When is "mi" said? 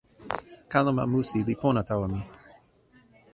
2.13-2.21